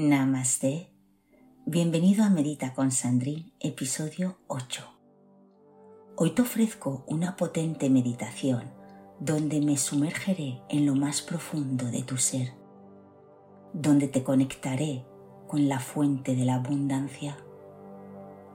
[0.00, 0.92] Namaste.
[1.66, 4.84] Bienvenido a Medita con Sandrine, episodio 8.
[6.14, 8.70] Hoy te ofrezco una potente meditación
[9.18, 12.52] donde me sumergeré en lo más profundo de tu ser,
[13.72, 15.04] donde te conectaré
[15.48, 17.36] con la fuente de la abundancia.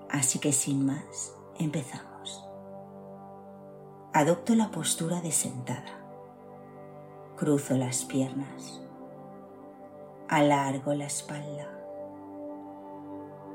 [0.09, 2.45] Así que sin más, empezamos.
[4.13, 5.99] Adopto la postura de sentada.
[7.35, 8.82] Cruzo las piernas.
[10.33, 11.67] Alargo la espalda.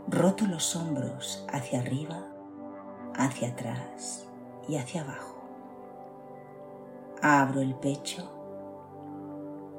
[0.06, 2.28] Roto los hombros hacia arriba,
[3.16, 4.28] hacia atrás
[4.68, 5.42] y hacia abajo.
[7.20, 8.30] Abro el pecho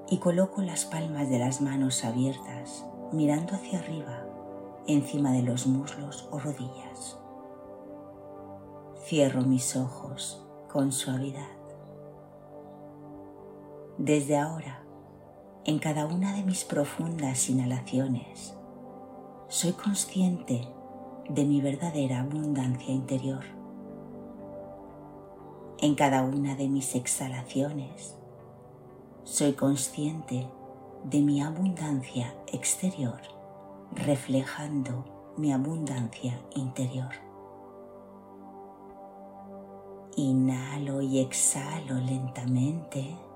[0.09, 4.25] y coloco las palmas de las manos abiertas mirando hacia arriba,
[4.85, 7.17] encima de los muslos o rodillas.
[9.05, 11.47] Cierro mis ojos con suavidad.
[13.97, 14.83] Desde ahora,
[15.69, 18.55] en cada una de mis profundas inhalaciones,
[19.49, 20.67] soy consciente
[21.29, 23.43] de mi verdadera abundancia interior.
[25.77, 28.15] En cada una de mis exhalaciones,
[29.23, 30.47] soy consciente
[31.03, 33.21] de mi abundancia exterior,
[33.91, 37.13] reflejando mi abundancia interior.
[40.15, 43.28] Inhalo y exhalo lentamente.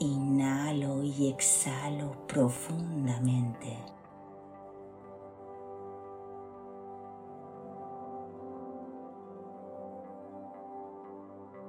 [0.00, 3.78] Inhalo y exhalo profundamente.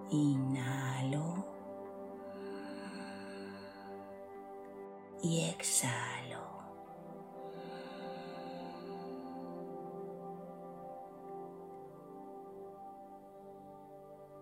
[0.10, 1.46] Inhalo
[5.22, 6.16] y exhalo.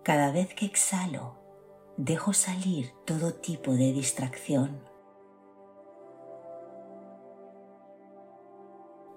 [0.02, 1.43] Cada vez que exhalo,
[1.96, 4.80] dejo salir todo tipo de distracción.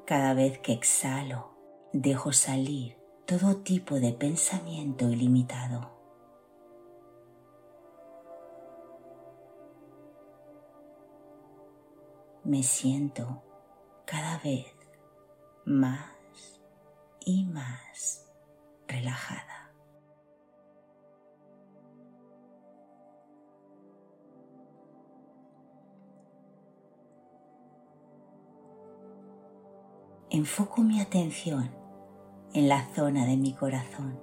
[0.05, 1.51] Cada vez que exhalo,
[1.91, 5.91] dejo salir todo tipo de pensamiento ilimitado.
[12.43, 13.43] Me siento
[14.05, 14.67] cada vez
[15.66, 16.61] más
[17.25, 18.31] y más
[18.87, 19.56] relajada.
[30.29, 31.69] Enfoco mi atención
[32.53, 34.19] en la zona de mi corazón.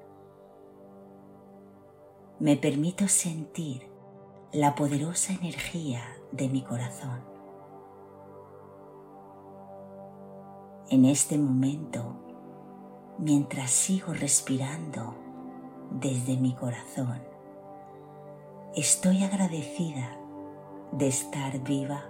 [2.39, 3.89] Me permito sentir
[4.53, 7.23] la poderosa energía de mi corazón.
[10.91, 12.17] En este momento,
[13.19, 15.15] mientras sigo respirando
[15.91, 17.23] desde mi corazón,
[18.77, 20.19] estoy agradecida
[20.93, 22.05] de estar viva.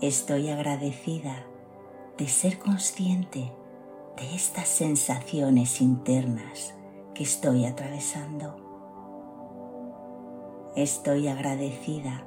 [0.00, 1.46] Estoy agradecida
[2.18, 3.52] de ser consciente
[4.16, 6.74] de estas sensaciones internas
[7.14, 8.56] que estoy atravesando.
[10.76, 12.26] Estoy agradecida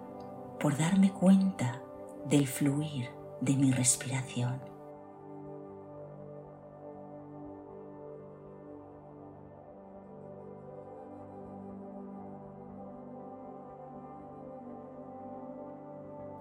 [0.59, 1.81] por darme cuenta
[2.29, 3.09] del fluir
[3.41, 4.61] de mi respiración.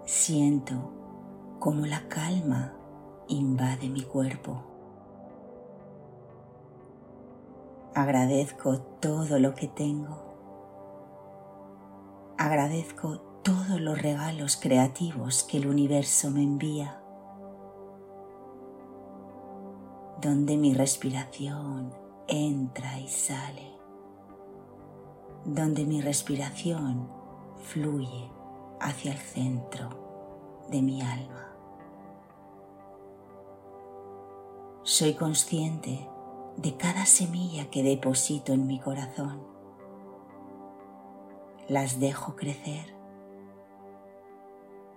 [0.05, 0.75] Siento
[1.59, 2.73] como la calma
[3.27, 4.63] invade mi cuerpo.
[7.93, 10.35] Agradezco todo lo que tengo.
[12.37, 17.01] Agradezco todos los regalos creativos que el universo me envía,
[20.19, 21.93] donde mi respiración
[22.27, 23.71] entra y sale,
[25.45, 27.07] donde mi respiración
[27.63, 28.29] fluye
[28.81, 31.44] hacia el centro de mi alma.
[34.87, 36.07] Soy consciente
[36.57, 39.41] de cada semilla que deposito en mi corazón.
[41.67, 42.93] Las dejo crecer.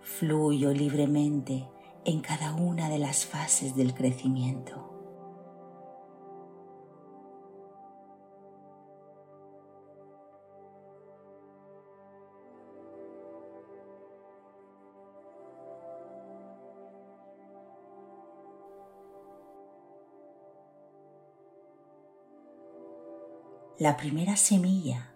[0.03, 1.67] Fluyo libremente
[2.05, 4.98] en cada una de las fases del crecimiento.
[23.81, 25.15] La primera semilla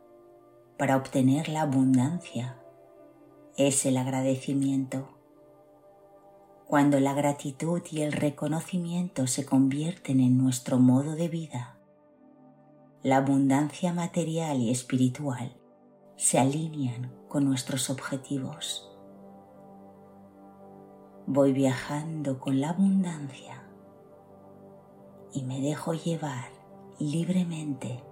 [0.79, 2.63] para obtener la abundancia
[3.57, 5.09] es el agradecimiento.
[6.69, 11.77] Cuando la gratitud y el reconocimiento se convierten en nuestro modo de vida,
[13.03, 15.57] la abundancia material y espiritual
[16.15, 18.97] se alinean con nuestros objetivos.
[21.27, 23.65] Voy viajando con la abundancia
[25.33, 26.53] y me dejo llevar
[27.01, 28.05] libremente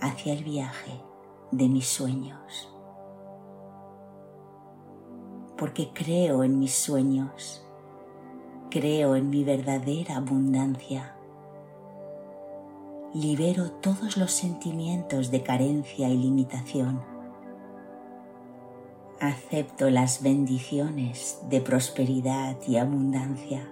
[0.00, 1.00] hacia el viaje
[1.50, 2.68] de mis sueños.
[5.56, 7.66] Porque creo en mis sueños,
[8.70, 11.16] creo en mi verdadera abundancia.
[13.12, 17.02] Libero todos los sentimientos de carencia y limitación.
[19.20, 23.68] Acepto las bendiciones de prosperidad y abundancia.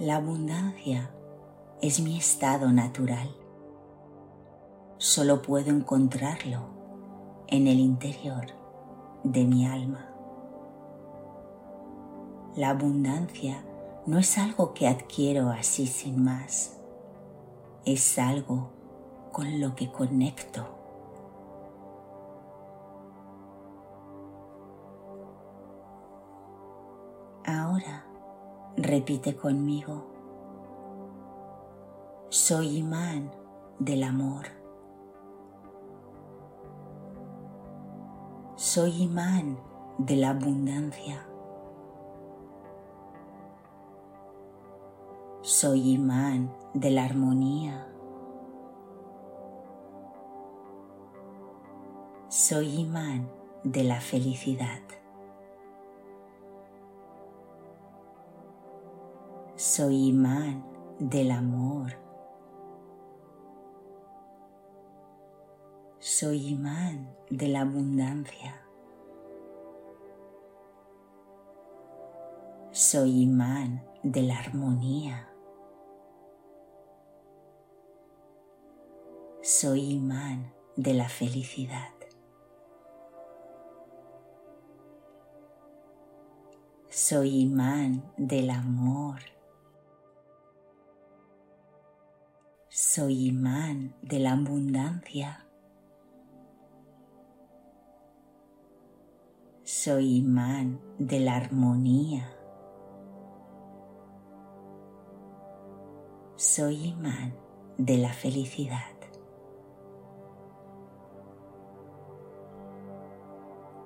[0.00, 1.10] La abundancia
[1.82, 3.34] es mi estado natural.
[4.98, 6.60] Solo puedo encontrarlo
[7.48, 8.46] en el interior
[9.24, 10.08] de mi alma.
[12.54, 13.64] La abundancia
[14.06, 16.78] no es algo que adquiero así sin más.
[17.84, 18.70] Es algo
[19.32, 20.64] con lo que conecto.
[27.44, 28.07] Ahora
[28.80, 30.06] Repite conmigo.
[32.28, 33.32] Soy imán
[33.80, 34.46] del amor.
[38.54, 39.58] Soy imán
[39.98, 41.26] de la abundancia.
[45.42, 47.88] Soy imán de la armonía.
[52.28, 53.28] Soy imán
[53.64, 54.82] de la felicidad.
[59.78, 60.64] Soy imán
[60.98, 61.92] del amor.
[66.00, 68.60] Soy imán de la abundancia.
[72.72, 75.28] Soy imán de la armonía.
[79.42, 81.94] Soy imán de la felicidad.
[86.88, 89.37] Soy imán del amor.
[92.98, 95.46] Soy imán de la abundancia.
[99.62, 102.28] Soy imán de la armonía.
[106.34, 107.36] Soy imán
[107.76, 108.96] de la felicidad.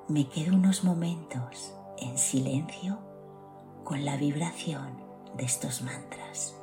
[0.08, 2.98] Me quedo unos momentos en silencio
[3.84, 4.96] con la vibración
[5.36, 6.61] de estos mantras.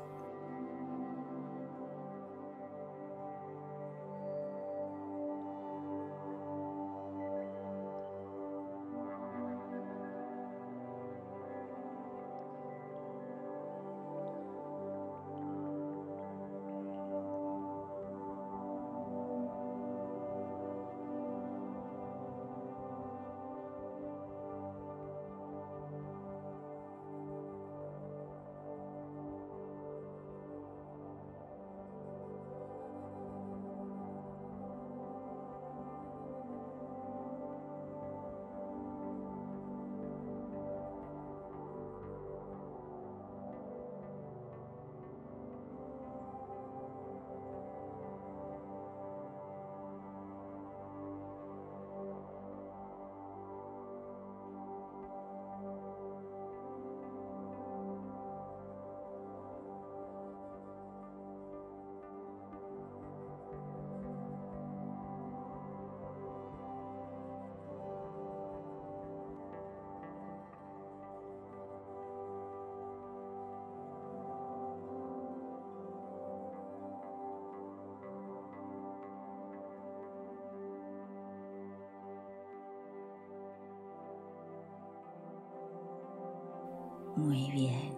[87.20, 87.94] Muy bien.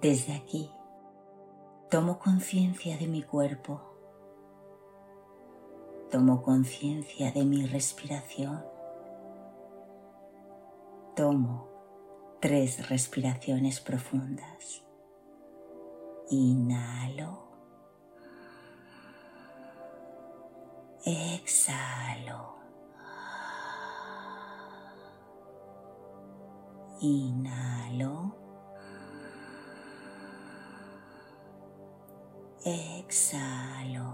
[0.00, 0.70] Desde aquí
[1.90, 3.80] tomo conciencia de mi cuerpo.
[6.10, 8.64] Tomo conciencia de mi respiración.
[11.16, 11.68] Tomo
[12.40, 14.84] tres respiraciones profundas.
[16.30, 17.48] Inhalo.
[21.04, 22.63] Exhalo.
[27.04, 28.32] Inhalo.
[32.64, 34.08] Exhalo.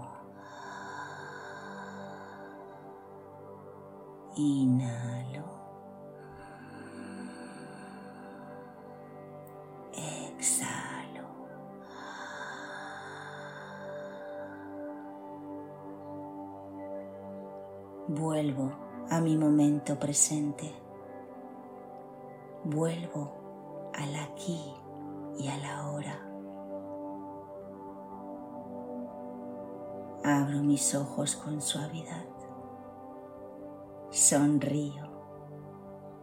[4.35, 5.47] Inhalo.
[9.93, 11.27] Exhalo.
[18.09, 18.69] Vuelvo
[19.09, 20.80] a mi momento presente.
[22.73, 24.73] Vuelvo al aquí
[25.37, 26.21] y a la hora.
[30.23, 32.25] Abro mis ojos con suavidad.
[34.09, 35.03] Sonrío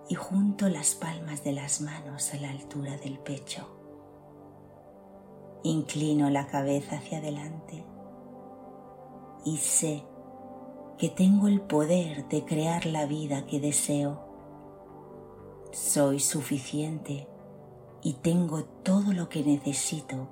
[0.08, 3.68] y junto las palmas de las manos a la altura del pecho.
[5.64, 7.84] Inclino la cabeza hacia adelante
[9.44, 10.02] y sé
[10.96, 14.27] que tengo el poder de crear la vida que deseo.
[15.70, 17.26] Soy suficiente
[18.02, 20.28] y tengo todo lo que necesito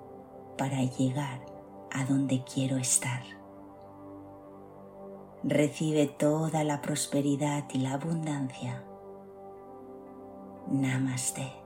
[0.56, 1.44] para llegar
[1.92, 3.22] a donde quiero estar
[5.46, 8.82] recibe toda la prosperidad y la abundancia.
[10.68, 11.65] Namaste.